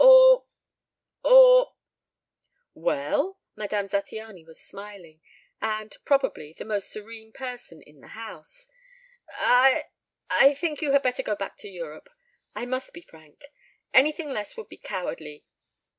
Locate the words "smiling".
4.59-5.21